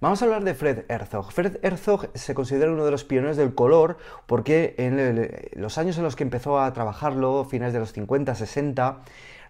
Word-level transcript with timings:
Vamos 0.00 0.20
a 0.20 0.24
hablar 0.24 0.42
de 0.44 0.54
Fred 0.54 0.84
Herzog. 0.88 1.32
Fred 1.32 1.58
Herzog 1.62 2.10
se 2.14 2.34
considera 2.34 2.72
uno 2.72 2.84
de 2.84 2.90
los 2.90 3.04
pioneros 3.04 3.36
del 3.36 3.54
color 3.54 3.96
porque 4.26 4.74
en 4.76 5.30
los 5.60 5.78
años 5.78 5.96
en 5.96 6.02
los 6.02 6.16
que 6.16 6.24
empezó 6.24 6.60
a 6.60 6.72
trabajarlo, 6.72 7.44
finales 7.44 7.72
de 7.72 7.78
los 7.78 7.92
50, 7.92 8.34
60, 8.34 9.02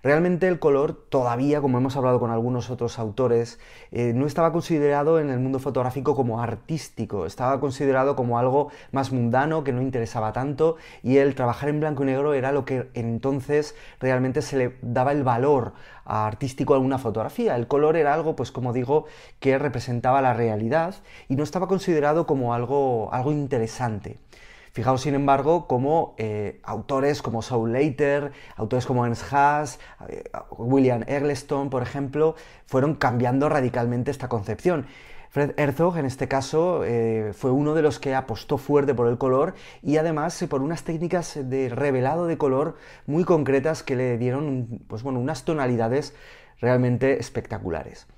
Realmente 0.04 0.48
el 0.48 0.58
color 0.58 0.92
todavía, 1.08 1.62
como 1.62 1.78
hemos 1.78 1.96
hablado 1.96 2.20
con 2.20 2.30
algunos 2.30 2.68
otros 2.68 2.98
autores, 2.98 3.58
eh, 3.90 4.12
no 4.14 4.27
estaba 4.27 4.52
considerado 4.52 5.18
en 5.18 5.30
el 5.30 5.38
mundo 5.38 5.60
fotográfico 5.60 6.14
como 6.14 6.42
artístico, 6.42 7.24
estaba 7.24 7.58
considerado 7.58 8.14
como 8.14 8.38
algo 8.38 8.70
más 8.92 9.12
mundano 9.12 9.64
que 9.64 9.72
no 9.72 9.80
interesaba 9.80 10.34
tanto 10.34 10.77
y 11.02 11.16
el 11.16 11.34
trabajar 11.34 11.70
en 11.70 11.80
blanco 11.80 12.02
y 12.02 12.06
negro 12.06 12.34
era 12.34 12.52
lo 12.52 12.66
que 12.66 12.91
entonces 12.92 13.77
realmente 13.98 14.42
se 14.42 14.58
le 14.58 14.77
daba 14.83 15.12
el 15.12 15.24
valor 15.24 15.72
artístico 16.05 16.74
a 16.74 16.77
alguna 16.77 16.98
fotografía. 16.98 17.56
El 17.56 17.66
color 17.66 17.96
era 17.96 18.12
algo, 18.12 18.36
pues 18.36 18.52
como 18.52 18.74
digo, 18.74 19.06
que 19.41 19.56
representaba 19.56 20.20
la 20.20 20.34
realidad 20.34 20.96
y 21.30 21.36
no 21.36 21.42
estaba 21.42 21.66
considerado 21.66 22.27
como 22.27 22.52
algo, 22.52 23.08
algo 23.11 23.33
interesante. 23.33 24.18
Fijaos, 24.75 25.03
sin 25.03 25.14
embargo, 25.14 25.69
como 25.69 26.17
eh, 26.19 26.58
autores 26.64 27.22
como 27.22 27.42
Saul 27.42 27.72
Leiter, 27.72 28.33
autores 28.56 28.86
como 28.86 29.06
Ernst 29.06 29.33
Haas, 29.33 29.78
eh, 30.08 30.25
William 30.50 31.05
Eggleston, 31.06 31.70
por 31.70 31.80
ejemplo, 31.80 32.34
fueron 32.67 32.97
cambiando 32.97 33.48
radicalmente 33.48 34.11
esta 34.11 34.28
concepción. 34.28 34.86
Fred 35.30 35.52
Herzog, 35.58 35.98
en 35.98 36.06
este 36.06 36.27
caso, 36.27 36.83
eh, 36.84 37.30
fue 37.34 37.52
uno 37.52 37.75
de 37.75 37.83
los 37.83 38.00
que 38.00 38.17
apostó 38.17 38.58
fuerte 38.58 38.95
por 38.95 39.06
el 39.06 39.17
color 39.17 39.55
y 39.80 39.97
además 39.98 40.45
por 40.50 40.61
unas 40.61 40.83
técnicas 40.83 41.39
de 41.41 41.69
revelado 41.69 42.27
de 42.27 42.36
color 42.36 42.75
muy 43.06 43.22
concretas 43.22 43.84
que 43.84 43.95
le 43.95 44.19
dieron 44.19 44.80
pues, 44.89 45.05
bueno, 45.05 45.20
unas 45.20 45.45
tonalidades 45.45 46.17
realmente 46.61 47.20
espectaculares. 47.20 48.08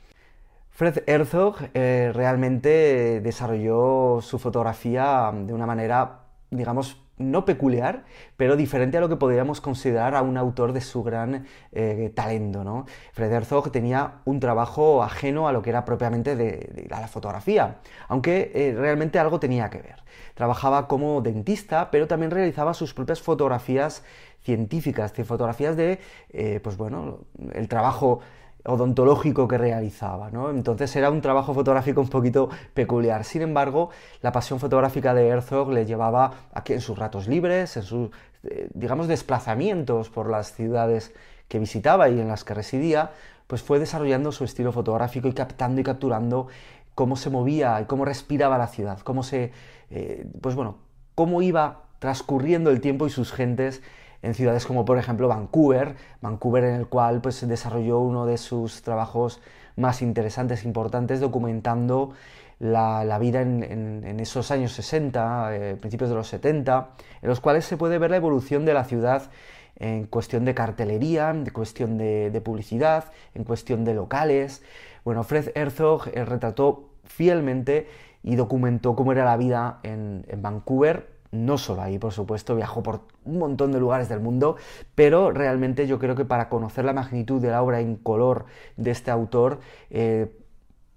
Fred 0.70 1.02
Herzog 1.06 1.56
realmente 1.74 3.20
desarrolló 3.20 4.20
su 4.22 4.38
fotografía 4.38 5.30
de 5.34 5.52
una 5.52 5.66
manera 5.66 6.25
digamos, 6.50 7.02
no 7.18 7.44
peculiar, 7.44 8.04
pero 8.36 8.56
diferente 8.56 8.98
a 8.98 9.00
lo 9.00 9.08
que 9.08 9.16
podríamos 9.16 9.60
considerar 9.60 10.14
a 10.14 10.22
un 10.22 10.36
autor 10.36 10.72
de 10.72 10.80
su 10.80 11.02
gran 11.02 11.46
eh, 11.72 12.12
talento. 12.14 12.62
¿no? 12.62 12.84
Fred 13.12 13.32
Herzog 13.32 13.70
tenía 13.72 14.20
un 14.24 14.38
trabajo 14.38 15.02
ajeno 15.02 15.48
a 15.48 15.52
lo 15.52 15.62
que 15.62 15.70
era 15.70 15.84
propiamente 15.84 16.36
de, 16.36 16.86
la 16.90 17.08
fotografía, 17.08 17.78
aunque 18.08 18.52
eh, 18.54 18.74
realmente 18.76 19.18
algo 19.18 19.40
tenía 19.40 19.70
que 19.70 19.78
ver. 19.78 20.04
Trabajaba 20.34 20.88
como 20.88 21.22
dentista, 21.22 21.90
pero 21.90 22.06
también 22.06 22.30
realizaba 22.30 22.74
sus 22.74 22.92
propias 22.92 23.22
fotografías 23.22 24.04
científicas, 24.42 25.12
fotografías 25.24 25.76
de, 25.76 25.98
eh, 26.30 26.60
pues 26.62 26.76
bueno, 26.76 27.20
el 27.52 27.68
trabajo 27.68 28.20
odontológico 28.66 29.48
que 29.48 29.58
realizaba. 29.58 30.30
¿no? 30.30 30.50
Entonces 30.50 30.94
era 30.96 31.10
un 31.10 31.20
trabajo 31.20 31.54
fotográfico 31.54 32.00
un 32.00 32.08
poquito 32.08 32.48
peculiar. 32.74 33.24
Sin 33.24 33.42
embargo, 33.42 33.90
la 34.22 34.32
pasión 34.32 34.60
fotográfica 34.60 35.14
de 35.14 35.28
Herzog 35.28 35.72
le 35.72 35.86
llevaba 35.86 36.32
aquí 36.52 36.72
en 36.72 36.80
sus 36.80 36.98
ratos 36.98 37.28
libres, 37.28 37.76
en 37.76 37.82
sus, 37.82 38.10
eh, 38.44 38.68
digamos, 38.74 39.08
desplazamientos 39.08 40.10
por 40.10 40.30
las 40.30 40.52
ciudades 40.52 41.14
que 41.48 41.58
visitaba 41.58 42.08
y 42.08 42.20
en 42.20 42.28
las 42.28 42.44
que 42.44 42.54
residía, 42.54 43.12
pues 43.46 43.62
fue 43.62 43.78
desarrollando 43.78 44.32
su 44.32 44.44
estilo 44.44 44.72
fotográfico 44.72 45.28
y 45.28 45.32
captando 45.32 45.80
y 45.80 45.84
capturando 45.84 46.48
cómo 46.94 47.16
se 47.16 47.30
movía 47.30 47.80
y 47.80 47.84
cómo 47.84 48.04
respiraba 48.04 48.58
la 48.58 48.66
ciudad, 48.66 48.98
cómo 49.00 49.22
se, 49.22 49.52
eh, 49.90 50.26
pues 50.40 50.54
bueno, 50.54 50.78
cómo 51.14 51.42
iba 51.42 51.82
transcurriendo 51.98 52.70
el 52.70 52.80
tiempo 52.80 53.06
y 53.06 53.10
sus 53.10 53.32
gentes 53.32 53.82
en 54.22 54.34
ciudades 54.34 54.66
como 54.66 54.84
por 54.84 54.98
ejemplo 54.98 55.28
Vancouver, 55.28 55.96
Vancouver 56.20 56.64
en 56.64 56.74
el 56.74 56.86
cual 56.86 57.20
pues 57.20 57.46
desarrolló 57.46 58.00
uno 58.00 58.26
de 58.26 58.38
sus 58.38 58.82
trabajos 58.82 59.40
más 59.76 60.02
interesantes 60.02 60.64
importantes 60.64 61.20
documentando 61.20 62.12
la, 62.58 63.18
vida 63.18 63.42
en, 63.42 64.18
esos 64.18 64.50
años 64.50 64.72
60, 64.72 65.54
eh, 65.54 65.76
principios 65.76 66.10
de 66.10 66.16
los 66.16 66.28
70, 66.28 66.90
en 67.20 67.28
los 67.28 67.40
cuales 67.40 67.66
se 67.66 67.76
puede 67.76 67.98
ver 67.98 68.10
la 68.10 68.16
evolución 68.16 68.64
de 68.64 68.74
la 68.74 68.84
ciudad 68.84 69.30
en 69.78 70.06
cuestión 70.06 70.46
de 70.46 70.54
cartelería, 70.54 71.30
en 71.30 71.44
cuestión 71.50 71.98
de, 71.98 72.40
publicidad, 72.42 73.12
en 73.34 73.44
cuestión 73.44 73.84
de 73.84 73.92
locales. 73.92 74.62
Bueno, 75.04 75.22
Fred 75.22 75.50
Herzog 75.54 76.08
eh, 76.14 76.24
retrató 76.24 76.88
fielmente 77.04 77.88
y 78.22 78.36
documentó 78.36 78.96
cómo 78.96 79.12
era 79.12 79.24
la 79.26 79.36
vida 79.36 79.80
en 79.82 80.24
Vancouver 80.38 81.15
no 81.32 81.58
solo 81.58 81.82
ahí, 81.82 81.98
por 81.98 82.12
supuesto, 82.12 82.54
viajó 82.56 82.82
por 82.82 83.02
un 83.24 83.38
montón 83.38 83.72
de 83.72 83.80
lugares 83.80 84.08
del 84.08 84.20
mundo, 84.20 84.56
pero 84.94 85.30
realmente 85.30 85.86
yo 85.86 85.98
creo 85.98 86.14
que 86.14 86.24
para 86.24 86.48
conocer 86.48 86.84
la 86.84 86.92
magnitud 86.92 87.40
de 87.40 87.50
la 87.50 87.62
obra 87.62 87.80
en 87.80 87.96
color 87.96 88.46
de 88.76 88.90
este 88.90 89.10
autor, 89.10 89.60
eh, 89.90 90.30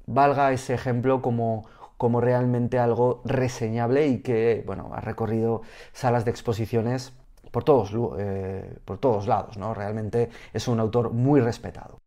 valga 0.05 0.51
ese 0.51 0.73
ejemplo 0.73 1.21
como, 1.21 1.65
como 1.97 2.21
realmente 2.21 2.79
algo 2.79 3.21
reseñable 3.25 4.07
y 4.07 4.19
que, 4.19 4.63
bueno, 4.65 4.91
ha 4.93 5.01
recorrido 5.01 5.61
salas 5.93 6.25
de 6.25 6.31
exposiciones 6.31 7.13
por 7.51 7.63
todos, 7.63 7.93
eh, 8.19 8.77
por 8.85 8.97
todos 8.97 9.27
lados, 9.27 9.57
¿no? 9.57 9.73
Realmente 9.73 10.29
es 10.53 10.67
un 10.67 10.79
autor 10.79 11.11
muy 11.11 11.41
respetado. 11.41 11.99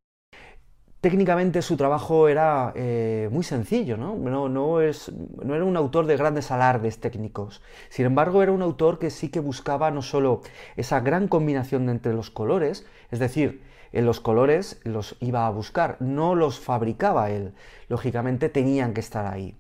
Técnicamente 1.03 1.63
su 1.63 1.77
trabajo 1.77 2.29
era 2.29 2.73
eh, 2.77 3.29
muy 3.33 3.43
sencillo, 3.43 3.97
¿no? 3.97 4.15
No, 4.49 4.81
es, 4.81 5.11
no 5.45 5.57
era 5.57 5.65
un 5.65 5.77
autor 5.77 6.07
de 6.07 6.17
grandes 6.17 6.53
alardes 6.53 7.01
técnicos. 7.01 7.61
Sin 7.89 8.07
embargo, 8.07 8.41
era 8.41 8.53
un 8.53 8.63
autor 8.63 9.01
que 9.01 9.11
sí 9.11 9.29
que 9.29 9.41
buscaba 9.41 9.91
no 9.91 10.01
solo 10.01 10.43
esa 10.77 11.01
gran 11.01 11.27
combinación 11.27 11.89
entre 11.89 12.15
los 12.15 12.31
colores, 12.31 12.87
es 13.11 13.19
decir, 13.19 13.65
en 13.91 14.07
los 14.07 14.21
colores 14.21 14.81
los 14.85 15.17
iba 15.19 15.49
a 15.49 15.51
buscar, 15.51 15.97
no 15.99 16.37
los 16.37 16.61
fabricaba 16.61 17.31
él. 17.31 17.53
Lógicamente 17.89 18.49
tenían 18.49 18.95
que 18.95 19.01
estar 19.01 19.27
ahí. 19.27 19.57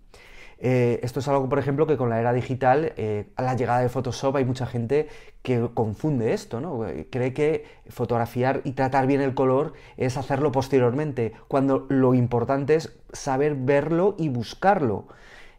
Eh, 0.64 1.00
esto 1.02 1.18
es 1.18 1.26
algo, 1.26 1.48
por 1.48 1.58
ejemplo, 1.58 1.88
que 1.88 1.96
con 1.96 2.08
la 2.08 2.20
era 2.20 2.32
digital, 2.32 2.92
eh, 2.96 3.26
a 3.34 3.42
la 3.42 3.56
llegada 3.56 3.80
de 3.80 3.88
Photoshop, 3.88 4.36
hay 4.36 4.44
mucha 4.44 4.64
gente 4.64 5.08
que 5.42 5.68
confunde 5.74 6.32
esto, 6.32 6.60
¿no? 6.60 6.86
Eh, 6.86 7.08
cree 7.10 7.34
que 7.34 7.64
fotografiar 7.88 8.60
y 8.62 8.70
tratar 8.70 9.08
bien 9.08 9.20
el 9.20 9.34
color 9.34 9.72
es 9.96 10.16
hacerlo 10.16 10.52
posteriormente, 10.52 11.32
cuando 11.48 11.86
lo 11.88 12.14
importante 12.14 12.76
es 12.76 12.96
saber 13.12 13.56
verlo 13.56 14.14
y 14.16 14.28
buscarlo 14.28 15.08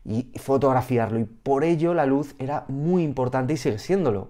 y 0.05 0.31
fotografiarlo. 0.39 1.19
Y 1.19 1.25
por 1.25 1.65
ello 1.65 1.93
la 1.93 2.05
luz 2.05 2.33
era 2.39 2.63
muy 2.69 3.03
importante 3.03 3.51
y 3.51 3.57
sigue 3.57 3.79
siéndolo. 3.79 4.29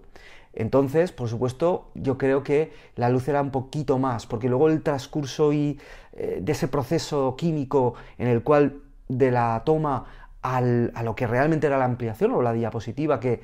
Entonces, 0.53 1.11
por 1.11 1.29
supuesto, 1.29 1.91
yo 1.93 2.17
creo 2.17 2.41
que 2.41 2.73
la 2.95 3.09
luz 3.09 3.27
era 3.27 3.43
un 3.43 3.51
poquito 3.51 3.99
más, 3.99 4.25
porque 4.25 4.49
luego 4.49 4.69
el 4.69 4.81
transcurso 4.81 5.53
y, 5.53 5.79
de 6.15 6.51
ese 6.51 6.67
proceso 6.67 7.35
químico 7.35 7.95
en 8.19 8.27
el 8.27 8.43
cual 8.43 8.81
de 9.07 9.31
la 9.31 9.63
toma 9.65 10.05
a 10.43 10.61
lo 10.61 11.15
que 11.15 11.25
realmente 11.25 11.67
era 11.67 11.77
la 11.77 11.85
ampliación 11.85 12.33
o 12.33 12.41
la 12.41 12.53
diapositiva 12.53 13.19
que, 13.19 13.41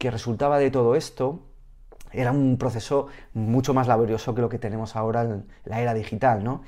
resultaba 0.00 0.58
de 0.58 0.70
todo 0.70 0.94
esto, 0.94 1.42
era 2.16 2.32
un 2.32 2.56
proceso 2.58 3.06
mucho 3.34 3.74
más 3.74 3.86
laborioso 3.86 4.34
que 4.34 4.40
lo 4.40 4.48
que 4.48 4.58
tenemos 4.58 4.96
ahora 4.96 5.22
en 5.22 5.44
la 5.64 5.80
era 5.80 5.94
digital, 5.94 6.42
¿no? 6.42 6.62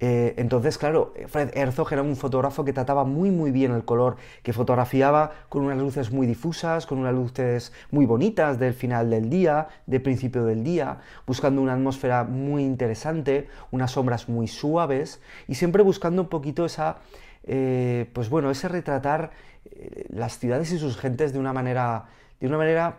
Eh, 0.00 0.34
entonces, 0.38 0.76
claro, 0.76 1.14
Fred 1.28 1.56
Herzog 1.56 1.92
era 1.92 2.02
un 2.02 2.16
fotógrafo 2.16 2.64
que 2.64 2.72
trataba 2.72 3.04
muy 3.04 3.30
muy 3.30 3.52
bien 3.52 3.72
el 3.72 3.84
color, 3.84 4.16
que 4.42 4.52
fotografiaba 4.52 5.30
con 5.48 5.62
unas 5.62 5.78
luces 5.78 6.10
muy 6.10 6.26
difusas, 6.26 6.84
con 6.84 6.98
unas 6.98 7.14
luces 7.14 7.72
muy 7.90 8.04
bonitas 8.04 8.58
del 8.58 8.74
final 8.74 9.08
del 9.08 9.30
día, 9.30 9.68
de 9.86 10.00
principio 10.00 10.44
del 10.44 10.64
día, 10.64 10.98
buscando 11.26 11.62
una 11.62 11.74
atmósfera 11.74 12.24
muy 12.24 12.64
interesante, 12.64 13.48
unas 13.70 13.92
sombras 13.92 14.28
muy 14.28 14.48
suaves 14.48 15.20
y 15.46 15.54
siempre 15.54 15.82
buscando 15.82 16.22
un 16.22 16.28
poquito 16.28 16.64
esa 16.64 16.98
eh, 17.46 18.10
pues 18.12 18.30
bueno, 18.30 18.50
ese 18.50 18.68
retratar 18.68 19.30
eh, 19.66 20.06
las 20.08 20.38
ciudades 20.38 20.72
y 20.72 20.78
sus 20.78 20.96
gentes 20.96 21.32
de 21.32 21.38
una 21.38 21.52
manera, 21.52 22.06
de 22.40 22.46
una 22.46 22.56
manera 22.56 22.98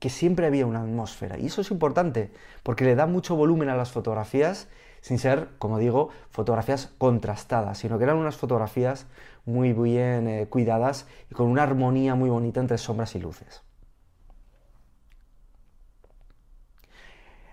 que 0.00 0.10
siempre 0.10 0.46
había 0.46 0.66
una 0.66 0.80
atmósfera. 0.80 1.38
Y 1.38 1.46
eso 1.46 1.60
es 1.60 1.70
importante, 1.70 2.32
porque 2.64 2.84
le 2.84 2.96
da 2.96 3.06
mucho 3.06 3.36
volumen 3.36 3.68
a 3.68 3.76
las 3.76 3.92
fotografías 3.92 4.68
sin 5.00 5.18
ser, 5.18 5.48
como 5.58 5.78
digo, 5.78 6.10
fotografías 6.30 6.90
contrastadas, 6.98 7.78
sino 7.78 7.98
que 7.98 8.04
eran 8.04 8.16
unas 8.16 8.36
fotografías 8.36 9.06
muy 9.46 9.72
bien 9.72 10.28
eh, 10.28 10.46
cuidadas 10.48 11.06
y 11.30 11.34
con 11.34 11.46
una 11.46 11.62
armonía 11.62 12.14
muy 12.14 12.28
bonita 12.28 12.60
entre 12.60 12.78
sombras 12.78 13.14
y 13.14 13.20
luces. 13.20 13.62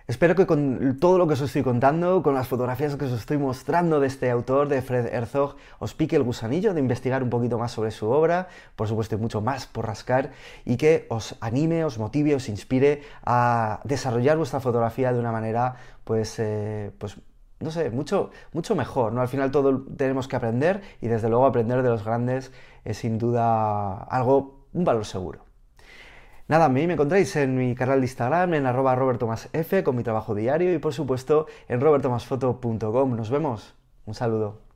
Espero 0.08 0.34
que 0.34 0.46
con 0.46 0.96
todo 0.98 1.18
lo 1.18 1.26
que 1.26 1.34
os 1.34 1.42
estoy 1.42 1.62
contando, 1.62 2.22
con 2.22 2.32
las 2.32 2.48
fotografías 2.48 2.96
que 2.96 3.04
os 3.04 3.12
estoy 3.12 3.36
mostrando 3.36 4.00
de 4.00 4.06
este 4.06 4.30
autor, 4.30 4.68
de 4.68 4.80
Fred 4.80 5.04
Herzog, 5.12 5.56
os 5.80 5.92
pique 5.92 6.16
el 6.16 6.22
gusanillo 6.22 6.72
de 6.72 6.80
investigar 6.80 7.22
un 7.22 7.28
poquito 7.28 7.58
más 7.58 7.72
sobre 7.72 7.90
su 7.90 8.08
obra, 8.08 8.48
por 8.74 8.88
supuesto 8.88 9.16
hay 9.16 9.20
mucho 9.20 9.42
más 9.42 9.66
por 9.66 9.86
rascar, 9.86 10.30
y 10.64 10.78
que 10.78 11.04
os 11.10 11.36
anime, 11.42 11.84
os 11.84 11.98
motive, 11.98 12.34
os 12.34 12.48
inspire 12.48 13.02
a 13.22 13.80
desarrollar 13.84 14.38
vuestra 14.38 14.60
fotografía 14.60 15.12
de 15.12 15.20
una 15.20 15.30
manera, 15.30 15.76
pues, 16.04 16.38
eh, 16.38 16.90
pues 16.96 17.18
no 17.60 17.70
sé, 17.70 17.90
mucho, 17.90 18.30
mucho 18.54 18.74
mejor, 18.74 19.12
¿no? 19.12 19.20
Al 19.20 19.28
final 19.28 19.50
todo 19.50 19.84
tenemos 19.94 20.26
que 20.26 20.36
aprender 20.36 20.80
y 21.02 21.08
desde 21.08 21.28
luego 21.28 21.44
aprender 21.44 21.82
de 21.82 21.90
los 21.90 22.02
grandes 22.02 22.50
es 22.82 22.96
sin 22.96 23.18
duda 23.18 24.04
algo, 24.04 24.64
un 24.72 24.86
valor 24.86 25.04
seguro. 25.04 25.47
Nada, 26.48 26.64
a 26.64 26.68
mí 26.70 26.86
me 26.86 26.94
encontráis 26.94 27.36
en 27.36 27.56
mi 27.56 27.74
canal 27.74 28.00
de 28.00 28.06
Instagram, 28.06 28.54
en 28.54 28.66
arroba 28.66 28.94
robertomasf, 28.94 29.50
con 29.84 29.94
mi 29.96 30.02
trabajo 30.02 30.34
diario 30.34 30.72
y 30.72 30.78
por 30.78 30.94
supuesto 30.94 31.46
en 31.68 31.80
robertomasfoto.com. 31.80 33.16
Nos 33.16 33.30
vemos. 33.30 33.74
Un 34.06 34.14
saludo. 34.14 34.67